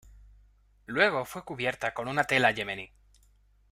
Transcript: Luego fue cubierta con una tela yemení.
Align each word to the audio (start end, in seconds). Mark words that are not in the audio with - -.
Luego 0.87 1.25
fue 1.25 1.43
cubierta 1.43 1.93
con 1.93 2.07
una 2.07 2.23
tela 2.23 2.49
yemení. 2.49 2.89